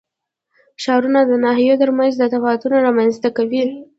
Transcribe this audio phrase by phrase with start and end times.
[0.83, 3.63] ښارونه د ناحیو ترمنځ تفاوتونه رامنځ ته کوي.